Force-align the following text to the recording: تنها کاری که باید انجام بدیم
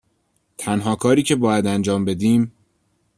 تنها 0.57 0.95
کاری 0.95 1.23
که 1.23 1.35
باید 1.35 1.67
انجام 1.67 2.05
بدیم 2.05 2.51